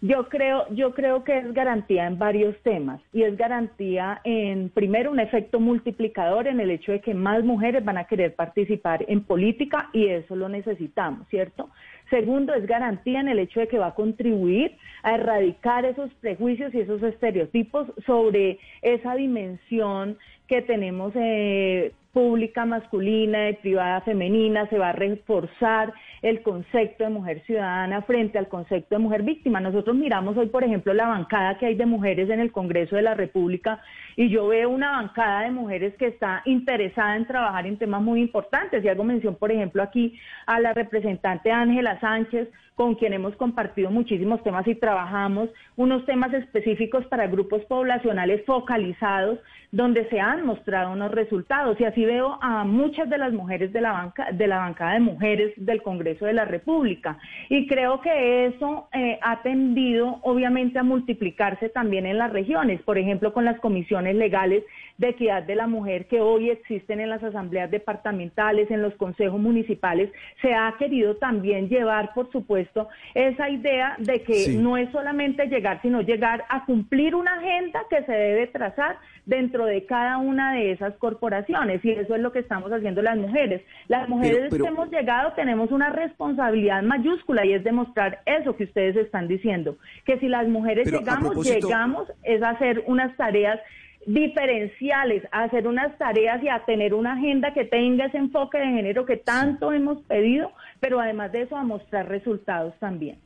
[0.02, 5.10] Yo creo, yo creo que es garantía en varios temas y es garantía en, primero,
[5.10, 9.24] un efecto multiplicador en el hecho de que más mujeres van a querer participar en
[9.24, 11.70] política y eso lo necesitamos, ¿cierto?
[12.10, 16.74] Segundo, es garantía en el hecho de que va a contribuir a erradicar esos prejuicios
[16.76, 24.80] y esos estereotipos sobre esa dimensión que tenemos eh, pública masculina y privada femenina, se
[24.80, 29.60] va a reforzar el concepto de mujer ciudadana frente al concepto de mujer víctima.
[29.60, 33.02] Nosotros miramos hoy, por ejemplo, la bancada que hay de mujeres en el Congreso de
[33.02, 33.82] la República
[34.16, 38.22] y yo veo una bancada de mujeres que está interesada en trabajar en temas muy
[38.22, 38.82] importantes.
[38.82, 43.92] Y hago mención, por ejemplo, aquí a la representante Ángela Sánchez, con quien hemos compartido
[43.92, 49.40] muchísimos temas y trabajamos unos temas específicos para grupos poblacionales focalizados
[49.72, 51.80] donde se han mostrado unos resultados.
[51.80, 55.00] Y así veo a muchas de las mujeres de la, banca, de la bancada de
[55.00, 57.18] mujeres del Congreso de la República.
[57.50, 62.98] Y creo que eso eh, ha tendido, obviamente, a multiplicarse también en las regiones, por
[62.98, 64.64] ejemplo, con las comisiones legales
[64.98, 69.40] de equidad de la mujer que hoy existen en las asambleas departamentales, en los consejos
[69.40, 75.48] municipales, se ha querido también llevar, por supuesto, esa idea de que no es solamente
[75.48, 80.54] llegar, sino llegar a cumplir una agenda que se debe trazar dentro de cada una
[80.54, 83.62] de esas corporaciones y eso es lo que estamos haciendo las mujeres.
[83.88, 88.96] Las mujeres que hemos llegado tenemos una responsabilidad mayúscula y es demostrar eso que ustedes
[88.96, 93.60] están diciendo, que si las mujeres llegamos, llegamos es hacer unas tareas
[94.06, 98.66] diferenciales, a hacer unas tareas y a tener una agenda que tenga ese enfoque de
[98.66, 103.18] género que tanto hemos pedido, pero además de eso a mostrar resultados también.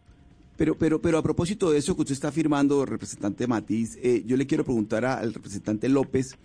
[0.57, 4.35] Pero, pero, pero a propósito de eso que usted está afirmando, representante Matiz, eh, yo
[4.35, 6.37] le quiero preguntar al representante López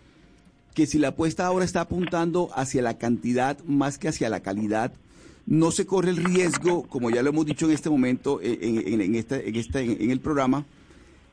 [0.74, 4.92] que si la apuesta ahora está apuntando hacia la cantidad más que hacia la calidad,
[5.46, 9.00] no se corre el riesgo, como ya lo hemos dicho en este momento eh, en,
[9.00, 10.64] en, esta, en, esta, en el programa,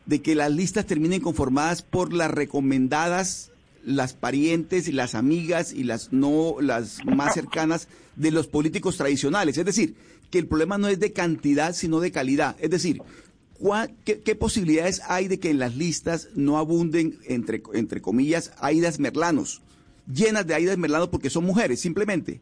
[0.05, 3.51] de que las listas terminen conformadas por las recomendadas,
[3.83, 9.57] las parientes y las amigas y las no las más cercanas de los políticos tradicionales.
[9.57, 9.95] Es decir,
[10.29, 12.55] que el problema no es de cantidad, sino de calidad.
[12.59, 13.01] Es decir,
[14.05, 19.61] qué, posibilidades hay de que en las listas no abunden, entre, entre comillas, aidas merlanos,
[20.11, 22.41] llenas de aidas merlanos porque son mujeres, simplemente?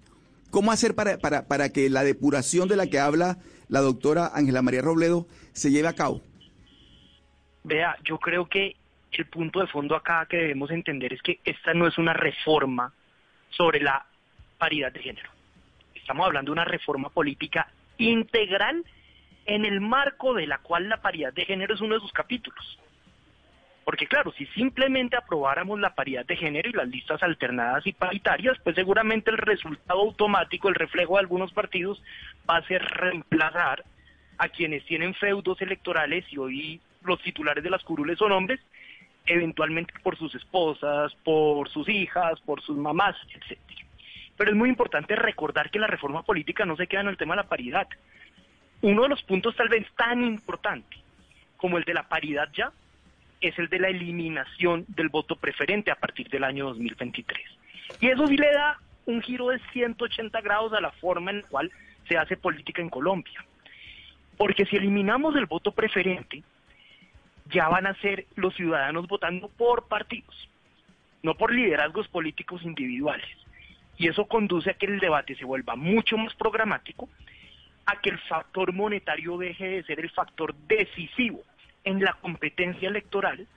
[0.50, 4.62] ¿Cómo hacer para, para, para que la depuración de la que habla la doctora Ángela
[4.62, 6.22] María Robledo se lleve a cabo?
[7.70, 8.76] Vea, yo creo que
[9.12, 12.92] el punto de fondo acá que debemos entender es que esta no es una reforma
[13.50, 14.08] sobre la
[14.58, 15.30] paridad de género.
[15.94, 17.68] Estamos hablando de una reforma política
[18.00, 18.84] integral
[19.46, 22.80] en el marco de la cual la paridad de género es uno de sus capítulos.
[23.86, 28.58] Porque claro, si simplemente aprobáramos la paridad de género y las listas alternadas y paritarias,
[28.64, 32.02] pues seguramente el resultado automático, el reflejo de algunos partidos,
[32.50, 33.84] va a ser reemplazar
[34.40, 38.60] a quienes tienen feudos electorales y hoy los titulares de las curules son hombres,
[39.26, 43.60] eventualmente por sus esposas, por sus hijas, por sus mamás, etc.
[44.38, 47.36] Pero es muy importante recordar que la reforma política no se queda en el tema
[47.36, 47.88] de la paridad.
[48.82, 50.98] Uno de los puntos tal vez tan importante
[51.58, 52.72] como el de la paridad ya
[53.42, 57.38] es el de la eliminación del voto preferente a partir del año 2023.
[58.02, 61.48] Y eso sí le da un giro de 180 grados a la forma en la
[61.48, 61.72] cual
[62.08, 63.44] se hace política en Colombia.
[64.38, 66.44] Porque si eliminamos el voto preferente,
[67.50, 70.50] ya van a ser los ciudadanos votando por partidos,
[71.24, 73.28] no por liderazgos políticos individuales.
[73.98, 77.10] Y eso conduce a que el debate se vuelva mucho más programático,
[77.86, 81.42] a que el factor monetario deje de ser el factor decisivo
[81.84, 83.48] en la competencia electoral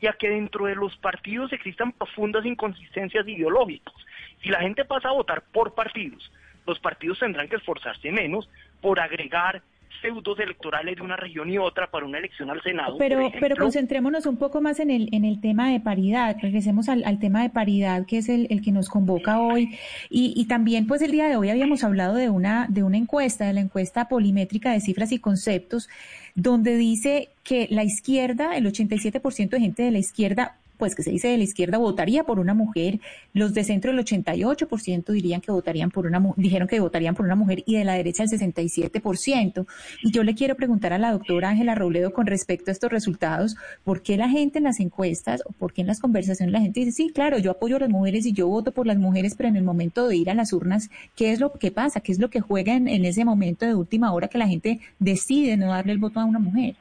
[0.00, 3.94] y a que dentro de los partidos existan profundas inconsistencias ideológicas.
[4.42, 6.30] Si la gente pasa a votar por partidos,
[6.66, 8.48] los partidos tendrán que esforzarse menos
[8.80, 9.62] por agregar
[10.00, 12.96] pseudos electorales de una región y otra para una elección al Senado.
[12.98, 16.36] Pero, pero concentrémonos un poco más en el, en el tema de paridad.
[16.40, 19.78] Regresemos al, al tema de paridad, que es el, el que nos convoca hoy.
[20.10, 23.46] Y, y, también, pues, el día de hoy habíamos hablado de una, de una encuesta,
[23.46, 25.88] de la encuesta polimétrica de cifras y conceptos,
[26.34, 31.10] donde dice que la izquierda, el 87% de gente de la izquierda pues que se
[31.10, 33.00] dice de la izquierda votaría por una mujer,
[33.34, 37.34] los de centro el 88% dirían que votarían por una dijeron que votarían por una
[37.34, 39.66] mujer y de la derecha el 67%.
[40.02, 43.56] Y yo le quiero preguntar a la doctora Ángela Robledo con respecto a estos resultados,
[43.84, 46.80] ¿por qué la gente en las encuestas o por qué en las conversaciones la gente
[46.80, 49.48] dice, sí, claro, yo apoyo a las mujeres y yo voto por las mujeres, pero
[49.48, 52.00] en el momento de ir a las urnas, ¿qué es lo que pasa?
[52.00, 54.80] ¿Qué es lo que juega en, en ese momento de última hora que la gente
[54.98, 56.76] decide no darle el voto a una mujer?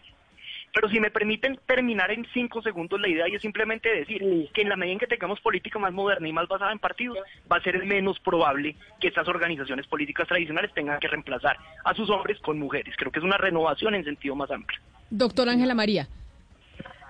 [0.78, 4.22] Pero si me permiten terminar en cinco segundos la idea y es simplemente decir
[4.54, 7.18] que en la medida en que tengamos política más moderna y más basada en partidos,
[7.52, 12.08] va a ser menos probable que estas organizaciones políticas tradicionales tengan que reemplazar a sus
[12.12, 12.94] hombres con mujeres.
[12.96, 14.80] Creo que es una renovación en sentido más amplio.
[15.10, 16.08] Doctor Ángela María.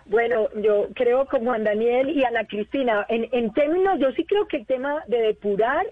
[0.05, 4.47] Bueno, yo creo como Juan Daniel y Ana Cristina, en, en términos, yo sí creo
[4.47, 5.85] que el tema de depurar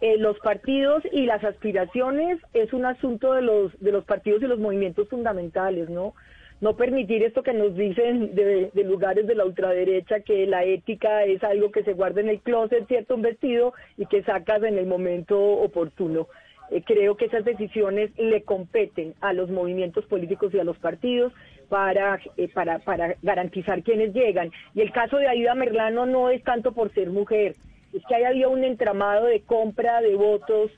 [0.00, 4.46] eh, los partidos y las aspiraciones es un asunto de los de los partidos y
[4.46, 6.14] los movimientos fundamentales, ¿no?
[6.60, 11.42] No permitir esto que nos dicen de, lugares de la ultraderecha, que la ética es
[11.42, 14.86] algo que se guarda en el closet, cierto, un vestido, y que sacas en el
[14.86, 16.28] momento oportuno.
[16.70, 21.32] Eh, creo que esas decisiones le competen a los movimientos políticos y a los partidos
[21.68, 24.52] para, eh, para, para garantizar quienes llegan.
[24.74, 27.56] Y el caso de Aida Merlano no es tanto por ser mujer,
[27.92, 30.70] es que haya habido un entramado de compra de votos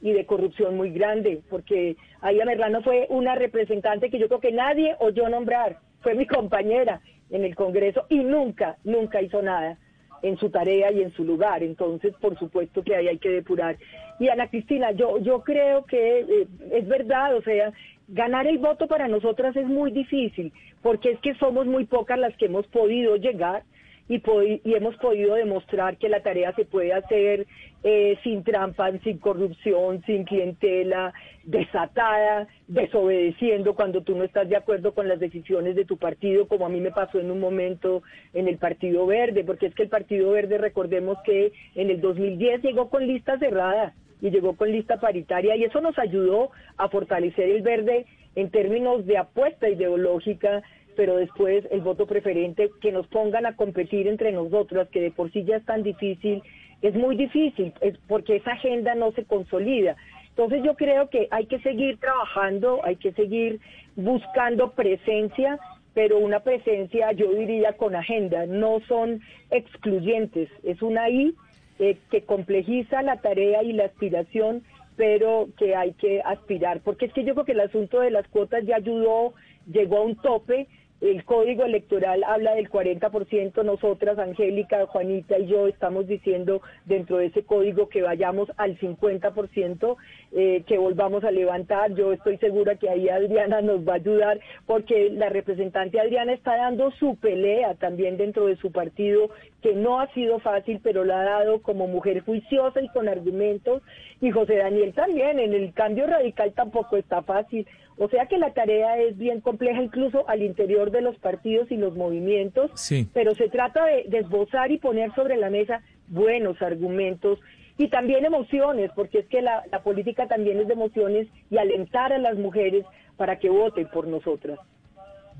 [0.00, 4.52] y de corrupción muy grande, porque Aida Merlano fue una representante que yo creo que
[4.52, 9.78] nadie oyó nombrar, fue mi compañera en el Congreso y nunca, nunca hizo nada
[10.22, 11.62] en su tarea y en su lugar.
[11.62, 13.76] Entonces, por supuesto que ahí hay que depurar.
[14.18, 17.72] Y Ana Cristina, yo, yo creo que eh, es verdad, o sea,
[18.08, 22.36] ganar el voto para nosotras es muy difícil, porque es que somos muy pocas las
[22.36, 23.62] que hemos podido llegar
[24.10, 27.46] y, hemos podido demostrar que la tarea se puede hacer
[27.84, 34.94] eh, sin trampas, sin corrupción, sin clientela, desatada, desobedeciendo cuando tú no estás de acuerdo
[34.94, 38.02] con las decisiones de tu partido, como a mí me pasó en un momento
[38.34, 42.62] en el Partido Verde, porque es que el Partido Verde, recordemos que en el 2010
[42.62, 47.48] llegó con lista cerrada y llegó con lista paritaria y eso nos ayudó a fortalecer
[47.48, 50.62] el verde en términos de apuesta ideológica
[50.96, 55.30] pero después el voto preferente, que nos pongan a competir entre nosotras, que de por
[55.32, 56.42] sí ya es tan difícil,
[56.82, 59.96] es muy difícil, es porque esa agenda no se consolida.
[60.30, 63.60] Entonces yo creo que hay que seguir trabajando, hay que seguir
[63.96, 65.58] buscando presencia,
[65.92, 71.34] pero una presencia, yo diría, con agenda, no son excluyentes, es una I
[71.78, 74.62] eh, que complejiza la tarea y la aspiración,
[74.96, 78.28] pero que hay que aspirar, porque es que yo creo que el asunto de las
[78.28, 79.34] cuotas ya ayudó,
[79.70, 80.68] llegó a un tope,
[81.00, 87.26] el código electoral habla del 40%, nosotras, Angélica, Juanita y yo estamos diciendo dentro de
[87.26, 89.96] ese código que vayamos al 50%,
[90.32, 91.94] eh, que volvamos a levantar.
[91.94, 96.56] Yo estoy segura que ahí Adriana nos va a ayudar porque la representante Adriana está
[96.56, 99.30] dando su pelea también dentro de su partido,
[99.62, 103.82] que no ha sido fácil, pero la ha dado como mujer juiciosa y con argumentos.
[104.20, 107.66] Y José Daniel también, en el cambio radical tampoco está fácil.
[108.02, 111.76] O sea que la tarea es bien compleja incluso al interior de los partidos y
[111.76, 112.70] los movimientos,
[113.12, 117.38] pero se trata de, desbozar y poner sobre la mesa buenos argumentos
[117.76, 122.10] y también emociones, porque es que la, la política también es de emociones y alentar
[122.14, 122.86] a las mujeres
[123.18, 124.58] para que voten por nosotras.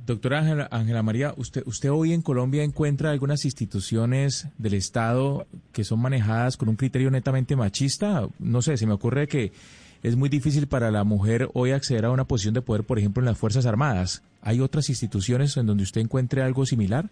[0.04, 6.00] Doctora Ángela, María, usted, ¿usted hoy en Colombia encuentra algunas instituciones del Estado que son
[6.00, 8.28] manejadas con un criterio netamente machista?
[8.38, 9.50] No sé, se me ocurre que
[10.02, 13.20] es muy difícil para la mujer hoy acceder a una posición de poder, por ejemplo,
[13.20, 14.24] en las Fuerzas Armadas.
[14.42, 17.04] ¿Hay otras instituciones en donde usted encuentre algo similar?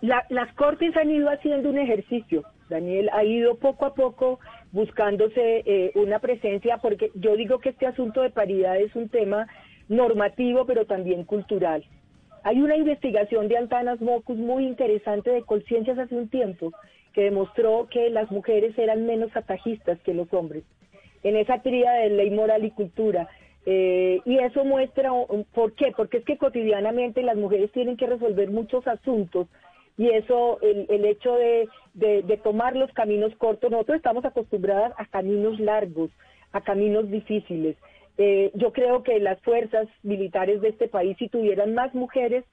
[0.00, 4.38] las cortes han ido haciendo un ejercicio, Daniel, ha ido poco a poco
[4.70, 9.48] buscándose eh, una presencia, porque yo digo que este asunto de paridad es un tema
[9.88, 11.84] normativo, pero también cultural.
[12.44, 16.72] Hay una investigación de Antanas Mocus muy interesante de Conciencias hace un tiempo
[17.12, 20.62] que demostró que las mujeres eran menos atajistas que los hombres
[21.22, 23.28] en esa tríada de ley, moral y cultura.
[23.66, 25.10] Eh, y eso muestra,
[25.52, 25.92] ¿por qué?
[25.96, 29.48] Porque es que cotidianamente las mujeres tienen que resolver muchos asuntos
[29.98, 35.04] y eso, el, el hecho de, de, tomar los caminos cortos, nosotros estamos acostumbradas a
[35.06, 36.10] caminos largos,
[36.52, 37.76] a caminos difíciles.
[38.16, 42.44] Eh, yo creo que las fuerzas militares de este país, si tuvieran más mujeres,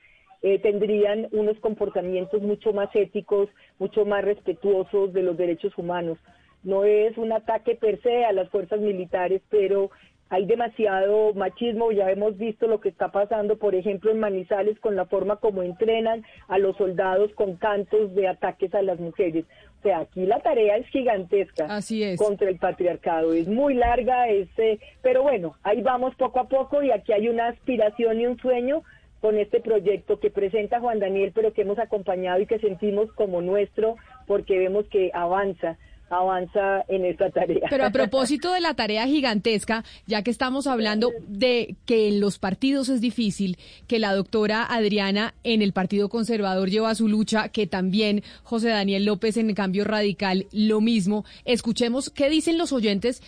[0.41, 3.47] eh, tendrían unos comportamientos mucho más éticos,
[3.77, 6.17] mucho más respetuosos de los derechos humanos.
[6.65, 9.91] No es un ataque per se a las fuerzas militares, pero
[10.29, 14.95] hay demasiado machismo, ya hemos visto lo que está pasando, por ejemplo, en Manizales con
[14.95, 19.45] la forma como entrenan a los soldados con cantos de ataques a las mujeres.
[19.79, 22.17] O sea, aquí la tarea es gigantesca Así es.
[22.17, 26.89] contra el patriarcado, es muy larga, este, pero bueno, ahí vamos poco a poco y
[26.89, 28.81] aquí hay una aspiración y un sueño
[29.21, 33.41] con este proyecto que presenta Juan Daniel, pero que hemos acompañado y que sentimos como
[33.41, 35.77] nuestro porque vemos que avanza
[36.09, 37.67] avanza en esta tarea.
[37.69, 42.39] Pero a propósito de la tarea gigantesca, ya que estamos hablando de que en los
[42.39, 47.67] partidos es difícil, que la doctora Adriana en el Partido Conservador lleva su lucha, que
[47.67, 53.21] también José Daniel López en Cambio Radical lo mismo, escuchemos qué dicen los oyentes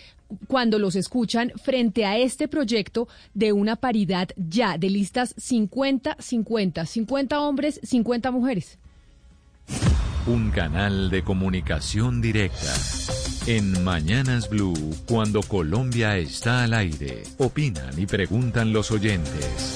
[0.46, 7.40] cuando los escuchan frente a este proyecto de una paridad ya de listas 50-50, 50
[7.40, 8.78] hombres, 50 mujeres.
[10.28, 12.74] Un canal de comunicación directa.
[13.46, 14.74] En Mañanas Blue,
[15.06, 19.74] cuando Colombia está al aire, opinan y preguntan los oyentes.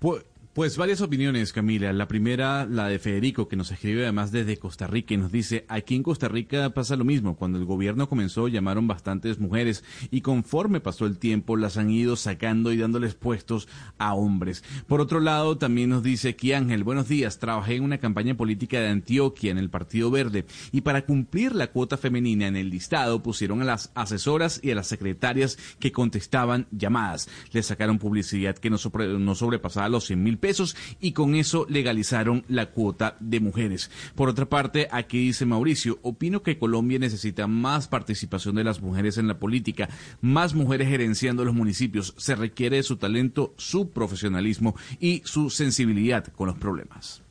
[0.00, 1.92] Pues, pues varias opiniones, Camila.
[1.92, 5.64] La primera, la de Federico, que nos escribe además desde Costa Rica y nos dice,
[5.68, 7.36] aquí en Costa Rica pasa lo mismo.
[7.36, 12.16] Cuando el gobierno comenzó, llamaron bastantes mujeres y conforme pasó el tiempo, las han ido
[12.16, 14.64] sacando y dándoles puestos a hombres.
[14.88, 18.80] Por otro lado, también nos dice aquí Ángel, buenos días, trabajé en una campaña política
[18.80, 23.22] de Antioquia en el Partido Verde y para cumplir la cuota femenina en el listado
[23.22, 27.28] pusieron a las asesoras y a las secretarias que contestaban llamadas.
[27.52, 28.78] Les sacaron publicidad que no,
[29.18, 33.90] no sobrepasaba los 100 mil pesos y con eso legalizaron la cuota de mujeres.
[34.14, 39.18] Por otra parte, aquí dice Mauricio, opino que Colombia necesita más participación de las mujeres
[39.18, 39.88] en la política,
[40.20, 42.14] más mujeres gerenciando los municipios.
[42.16, 47.22] Se requiere de su talento, su profesionalismo y su sensibilidad con los problemas.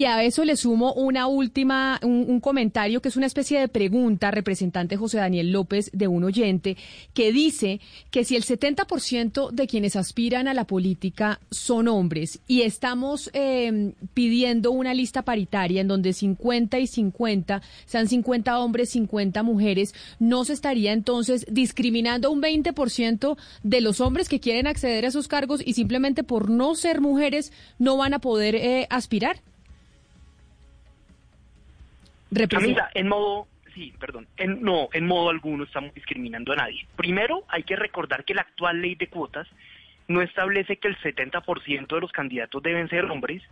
[0.00, 4.30] Y a eso le sumo una última, un, comentario que es una especie de pregunta,
[4.30, 6.76] representante José Daniel López, de un oyente,
[7.14, 7.80] que dice
[8.12, 13.94] que si el 70% de quienes aspiran a la política son hombres y estamos em,
[14.14, 20.44] pidiendo una lista paritaria en donde 50 y 50 sean 50 hombres, 50 mujeres, ¿no
[20.44, 25.60] se estaría entonces discriminando un 20% de los hombres que quieren acceder a esos cargos
[25.66, 29.42] y simplemente por no ser mujeres no van a poder eh, aspirar?
[32.48, 36.86] Camila, en modo, sí, perdón, en, no, en modo alguno estamos discriminando a nadie.
[36.96, 39.48] Primero, hay que recordar que la actual ley de cuotas
[40.08, 43.42] no establece que el 70% de los candidatos deben ser hombres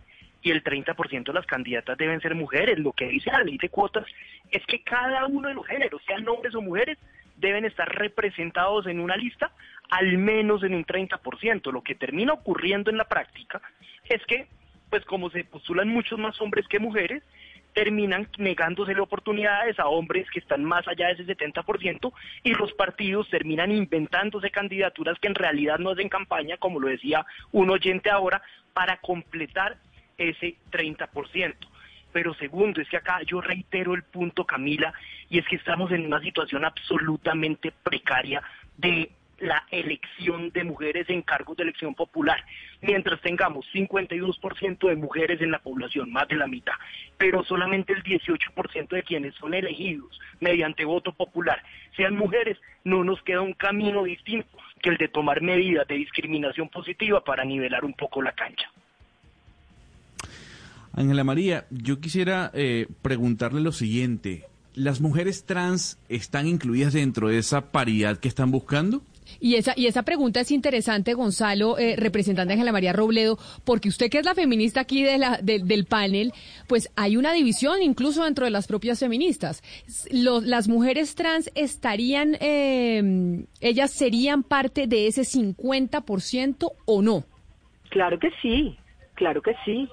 [0.41, 2.79] y el 30% de las candidatas deben ser mujeres.
[2.79, 4.05] Lo que dice la ley de cuotas
[4.51, 6.97] es que cada uno de los géneros, sean hombres o mujeres,
[7.37, 9.51] deben estar representados en una lista
[9.89, 11.71] al menos en un 30%.
[11.71, 13.61] Lo que termina ocurriendo en la práctica
[14.09, 14.47] es que,
[14.89, 17.23] pues como se postulan muchos más hombres que mujeres,
[17.77, 22.11] terminan negándose oportunidades a hombres que están más allá de ese 70%
[22.43, 27.23] y los partidos terminan inventándose candidaturas que en realidad no hacen campaña, como lo decía
[27.51, 28.41] un oyente ahora,
[28.73, 29.77] para completar
[30.17, 31.53] ese 30%.
[32.11, 34.91] Pero segundo, es que acá yo reitero el punto, Camila,
[35.29, 38.41] y es que estamos en una situación absolutamente precaria
[38.75, 42.43] de la elección de mujeres en cargos de elección popular,
[42.81, 46.73] mientras tengamos 52% de mujeres en la población, más de la mitad,
[47.17, 51.61] pero solamente el 18% de quienes son elegidos mediante voto popular
[51.95, 54.47] sean mujeres, no nos queda un camino distinto
[54.81, 58.71] que el de tomar medidas de discriminación positiva para nivelar un poco la cancha.
[60.93, 64.45] Ángela María, yo quisiera eh, preguntarle lo siguiente.
[64.73, 69.01] ¿Las mujeres trans están incluidas dentro de esa paridad que están buscando?
[69.39, 74.09] Y esa, y esa pregunta es interesante, Gonzalo, eh, representante Ángela María Robledo, porque usted
[74.09, 76.33] que es la feminista aquí de del panel,
[76.67, 79.63] pues hay una división incluso dentro de las propias feministas.
[80.11, 87.23] las mujeres trans estarían, eh, ellas serían parte de ese 50% o no?
[87.89, 88.77] Claro que sí,
[89.15, 89.87] claro que sí.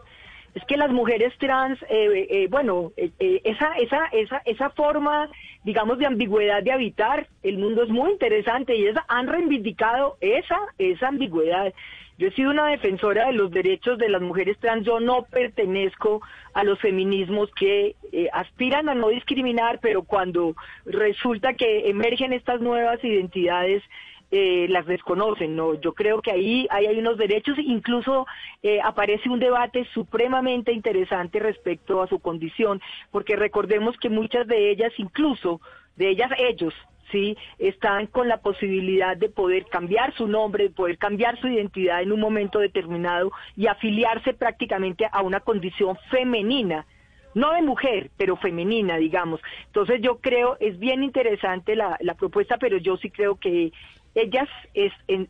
[0.55, 5.29] Es que las mujeres trans, eh, eh, bueno, eh, esa, esa, esa, esa forma,
[5.65, 10.59] digamos, de ambigüedad de habitar el mundo es muy interesante y esa, han reivindicado esa,
[10.79, 11.75] esa ambigüedad.
[12.19, 14.87] Yo he sido una defensora de los derechos de las mujeres trans.
[14.87, 17.97] Yo no pertenezco a los feminismos que
[18.33, 23.83] aspiran a no discriminar, pero cuando resulta que emergen estas nuevas identidades,
[24.37, 25.55] eh, las desconocen.
[25.55, 28.27] No, yo creo que ahí, hay unos derechos, incluso
[28.65, 32.81] eh, aparece un debate supremamente interesante respecto a su condición,
[33.13, 35.61] porque recordemos que muchas de ellas, incluso
[35.95, 36.75] de ellas ellos,
[37.13, 42.03] sí, están con la posibilidad de poder cambiar su nombre, de poder cambiar su identidad
[42.03, 46.87] en un momento determinado y afiliarse prácticamente a una condición femenina
[47.35, 49.41] no de mujer, pero femenina, digamos.
[49.67, 53.73] Entonces yo creo, es bien interesante la, la propuesta, pero yo sí creo que
[54.15, 54.49] ellas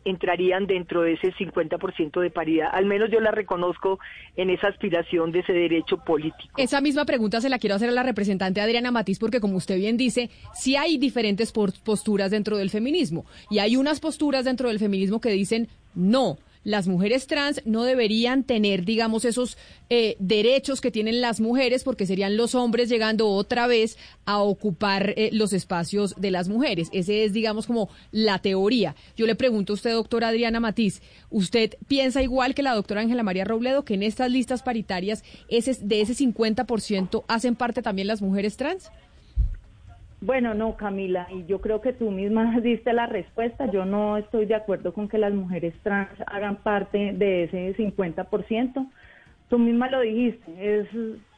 [0.03, 2.69] entrarían dentro de ese 50% de paridad.
[2.71, 3.99] Al menos yo la reconozco
[4.35, 6.53] en esa aspiración de ese derecho político.
[6.57, 9.77] Esa misma pregunta se la quiero hacer a la representante Adriana Matiz, porque como usted
[9.77, 13.25] bien dice, sí hay diferentes posturas dentro del feminismo.
[13.49, 18.43] Y hay unas posturas dentro del feminismo que dicen no las mujeres trans no deberían
[18.43, 19.57] tener, digamos, esos
[19.89, 25.13] eh, derechos que tienen las mujeres, porque serían los hombres llegando otra vez a ocupar
[25.15, 26.89] eh, los espacios de las mujeres.
[26.91, 28.95] Ese es, digamos, como la teoría.
[29.15, 33.21] Yo le pregunto a usted, doctora Adriana Matiz, ¿usted piensa igual que la doctora Ángela
[33.21, 38.23] María Robledo, que en estas listas paritarias ese, de ese 50% hacen parte también las
[38.23, 38.89] mujeres trans?
[40.25, 43.67] Bueno, no, Camila, y yo creo que tú misma diste la respuesta.
[43.67, 48.89] Yo no estoy de acuerdo con que las mujeres trans hagan parte de ese 50%.
[49.49, 50.87] Tú misma lo dijiste, es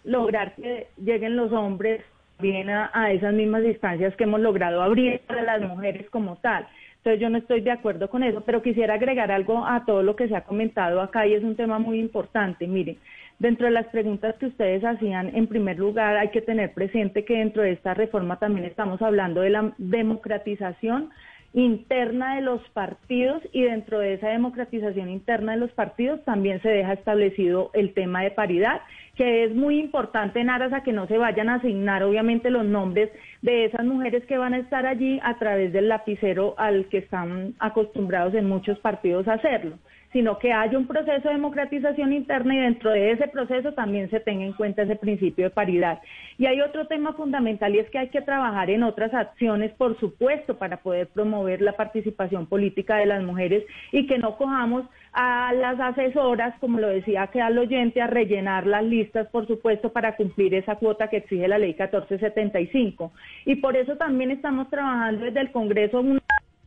[0.06, 2.02] lograr que lleguen los hombres
[2.40, 6.66] bien a, esas mismas distancias que hemos logrado abrir para las mujeres como tal.
[6.96, 10.16] Entonces yo no estoy de acuerdo con eso, pero quisiera agregar algo a todo lo
[10.16, 12.68] que se ha comentado acá y es un tema muy importante.
[12.68, 12.98] Miren,
[13.40, 17.38] Dentro de las preguntas que ustedes hacían, en primer lugar, hay que tener presente que
[17.38, 21.12] dentro de esta reforma también estamos hablando de la democratización
[21.54, 26.70] interna de los partidos y dentro de esa democratización interna de los partidos también se
[26.70, 28.82] deja establecido el tema de paridad,
[29.16, 32.66] que es muy importante en aras a que no se vayan a asignar obviamente los
[32.66, 33.12] nombres
[33.44, 37.54] de esas mujeres que van a estar allí a través del lapicero al que están
[37.60, 39.78] acostumbrados en muchos partidos a hacerlo
[40.14, 44.20] sino que haya un proceso de democratización interna y dentro de ese proceso también se
[44.20, 46.02] tenga en cuenta ese principio de paridad.
[46.38, 50.00] Y hay otro tema fundamental y es que hay que trabajar en otras acciones, por
[50.00, 55.52] supuesto, para poder promover la participación política de las mujeres y que no cojamos a
[55.54, 60.16] las asesoras, como lo decía que al oyente, a rellenar las listas, por supuesto, para
[60.16, 63.12] cumplir esa cuota que exige la ley 1475.
[63.46, 66.04] Y por eso también estamos trabajando desde el Congreso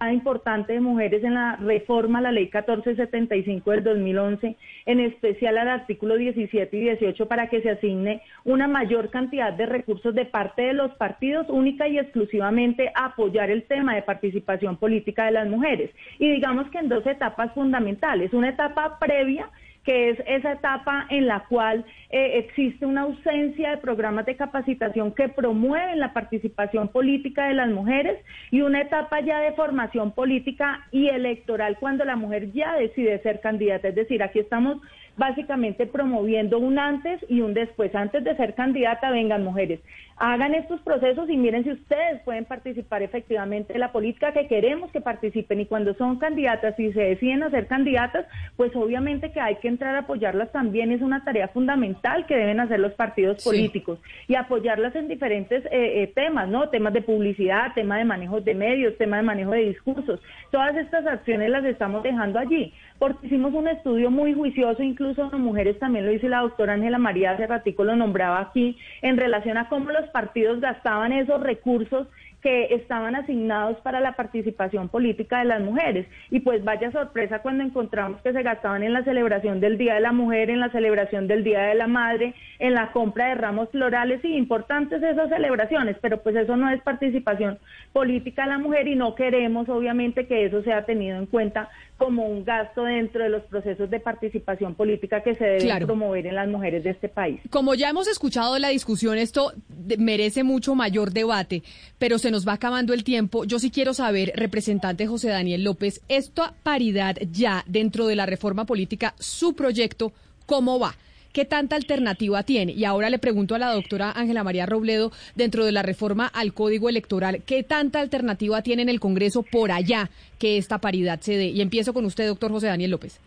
[0.09, 5.69] importante de mujeres en la reforma a la ley 1475 del 2011, en especial al
[5.69, 10.63] artículo 17 y 18 para que se asigne una mayor cantidad de recursos de parte
[10.63, 15.49] de los partidos única y exclusivamente a apoyar el tema de participación política de las
[15.49, 15.91] mujeres.
[16.19, 19.51] Y digamos que en dos etapas fundamentales, una etapa previa
[19.85, 25.13] que es esa etapa en la cual eh, existe una ausencia de programas de capacitación
[25.13, 28.19] que promueven la participación política de las mujeres
[28.51, 33.41] y una etapa ya de formación política y electoral cuando la mujer ya decide ser
[33.41, 33.89] candidata.
[33.89, 34.79] Es decir, aquí estamos
[35.17, 37.95] básicamente promoviendo un antes y un después.
[37.95, 39.81] Antes de ser candidata, vengan mujeres,
[40.21, 44.91] hagan estos procesos y miren si ustedes pueden participar efectivamente en la política que queremos
[44.93, 49.41] que participen y cuando son candidatas y se deciden a ser candidatas, pues obviamente que
[49.41, 53.43] hay que entrar a apoyarlas también es una tarea fundamental que deben hacer los partidos
[53.43, 53.99] políticos
[54.29, 56.69] y apoyarlas en diferentes eh, eh, temas, ¿no?
[56.69, 60.21] Temas de publicidad, tema de manejo de medios, tema de manejo de discursos.
[60.51, 65.41] Todas estas acciones las estamos dejando allí porque hicimos un estudio muy juicioso, incluso las
[65.41, 69.57] mujeres también lo dice la doctora Ángela María, hace ratico lo nombraba aquí, en relación
[69.57, 72.07] a cómo los partidos gastaban esos recursos
[72.43, 76.07] que estaban asignados para la participación política de las mujeres.
[76.31, 80.01] Y pues vaya sorpresa cuando encontramos que se gastaban en la celebración del Día de
[80.01, 83.69] la Mujer, en la celebración del Día de la Madre, en la compra de ramos
[83.71, 87.59] florales y importantes esas celebraciones, pero pues eso no es participación
[87.93, 91.69] política de la mujer y no queremos obviamente que eso sea tenido en cuenta
[92.01, 96.35] como un gasto dentro de los procesos de participación política que se deben promover en
[96.35, 97.43] las mujeres de este país.
[97.51, 99.53] Como ya hemos escuchado la discusión, esto
[99.99, 101.63] merece mucho mayor debate,
[101.99, 103.45] pero se nos va acabando el tiempo.
[103.45, 108.65] Yo sí quiero saber, representante José Daniel López, esta paridad ya dentro de la reforma
[108.65, 110.15] política, su proyecto,
[110.47, 110.95] ¿cómo va?
[111.33, 112.73] ¿Qué tanta alternativa tiene?
[112.73, 116.53] Y ahora le pregunto a la doctora Ángela María Robledo, dentro de la reforma al
[116.53, 121.37] Código Electoral, ¿qué tanta alternativa tiene en el Congreso por allá que esta paridad se
[121.37, 121.47] dé?
[121.47, 123.21] Y empiezo con usted, doctor José Daniel López.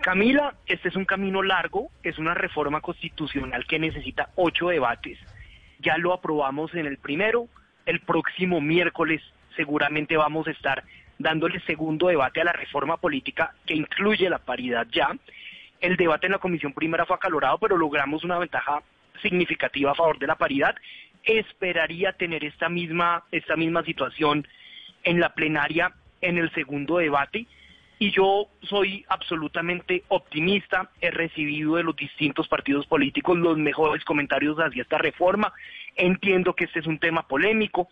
[0.00, 5.18] Camila, este es un camino largo, es una reforma constitucional que necesita ocho debates.
[5.80, 7.48] Ya lo aprobamos en el primero,
[7.86, 9.22] el próximo miércoles
[9.54, 10.84] seguramente vamos a estar
[11.18, 15.10] dándole segundo debate a la reforma política que incluye la paridad ya.
[15.80, 18.82] El debate en la comisión primera fue acalorado, pero logramos una ventaja
[19.22, 20.74] significativa a favor de la paridad.
[21.22, 24.46] Esperaría tener esta misma, esta misma situación
[25.02, 27.46] en la plenaria en el segundo debate
[27.98, 30.90] y yo soy absolutamente optimista.
[31.00, 35.52] He recibido de los distintos partidos políticos los mejores comentarios hacia esta reforma.
[35.94, 37.88] Entiendo que este es un tema polémico,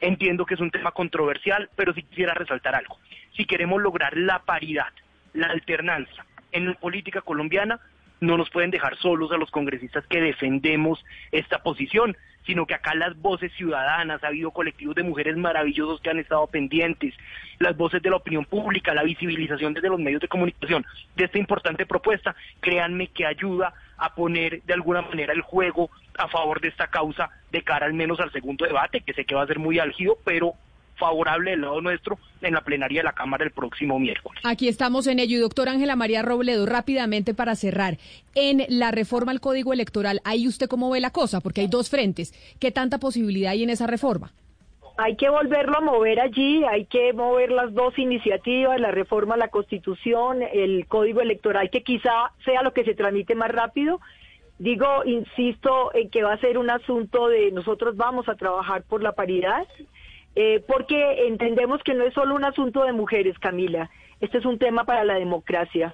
[0.00, 2.98] entiendo que es un tema controversial, pero sí quisiera resaltar algo.
[3.36, 4.92] Si queremos lograr la paridad,
[5.32, 7.80] la alternancia en política colombiana,
[8.20, 12.94] no nos pueden dejar solos a los congresistas que defendemos esta posición, sino que acá
[12.94, 17.14] las voces ciudadanas, ha habido colectivos de mujeres maravillosos que han estado pendientes,
[17.58, 20.84] las voces de la opinión pública, la visibilización desde los medios de comunicación
[21.14, 26.28] de esta importante propuesta, créanme que ayuda a poner de alguna manera el juego a
[26.28, 29.42] favor de esta causa de cara al menos al segundo debate, que sé que va
[29.42, 30.54] a ser muy álgido, pero
[30.98, 34.40] favorable del lado nuestro en la plenaria de la Cámara el próximo miércoles.
[34.44, 35.36] Aquí estamos en ello.
[35.36, 37.98] Y doctor Ángela María Robledo, rápidamente para cerrar,
[38.34, 41.40] en la reforma al Código Electoral, ¿ahí usted cómo ve la cosa?
[41.40, 42.32] Porque hay dos frentes.
[42.58, 44.32] ¿Qué tanta posibilidad hay en esa reforma?
[45.00, 49.38] Hay que volverlo a mover allí, hay que mover las dos iniciativas, la reforma a
[49.38, 54.00] la Constitución, el Código Electoral, que quizá sea lo que se tramite más rápido.
[54.58, 59.00] Digo, insisto en que va a ser un asunto de nosotros vamos a trabajar por
[59.00, 59.68] la paridad,
[60.40, 64.56] eh, porque entendemos que no es solo un asunto de mujeres, Camila, este es un
[64.56, 65.92] tema para la democracia.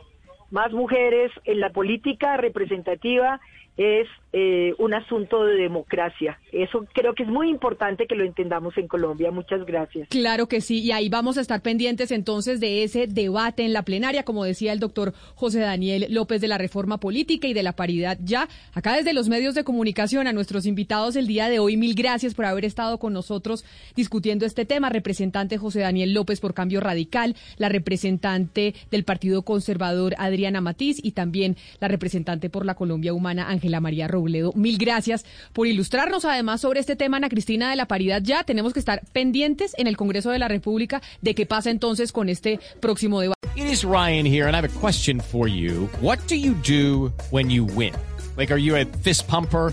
[0.51, 3.41] Más mujeres en la política representativa
[3.79, 4.07] es
[4.37, 6.41] eh, un asunto de democracia.
[6.51, 9.31] Eso creo que es muy importante que lo entendamos en Colombia.
[9.31, 10.09] Muchas gracias.
[10.09, 13.85] Claro que sí, y ahí vamos a estar pendientes entonces de ese debate en la
[13.85, 17.75] plenaria, como decía el doctor José Daniel López de la reforma política y de la
[17.75, 18.49] paridad ya.
[18.73, 22.35] Acá desde los medios de comunicación a nuestros invitados el día de hoy, mil gracias
[22.35, 23.65] por haber estado con nosotros
[23.95, 24.89] discutiendo este tema.
[24.89, 31.13] Representante José Daniel López por Cambio Radical, la representante del Partido Conservador Adriana Matiz y
[31.13, 36.81] también la representante por la Colombia Humana Ángela María Mil gracias por ilustrarnos además sobre
[36.81, 38.23] este tema, Ana Cristina, de la paridad.
[38.23, 42.13] Ya tenemos que estar pendientes en el Congreso de la República de qué pasa entonces
[42.13, 43.35] con este próximo debate.
[43.57, 45.89] It is Ryan here, and I have a question for you.
[46.01, 47.95] What do you do when you win?
[48.37, 49.73] Like, are you a fist pumper?